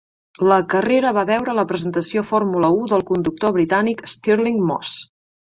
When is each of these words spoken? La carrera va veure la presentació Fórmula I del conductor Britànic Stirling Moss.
La 0.51 0.55
carrera 0.73 1.11
va 1.17 1.25
veure 1.29 1.55
la 1.57 1.65
presentació 1.71 2.23
Fórmula 2.31 2.73
I 2.79 2.89
del 2.95 3.05
conductor 3.11 3.55
Britànic 3.59 4.03
Stirling 4.17 4.61
Moss. 4.73 4.97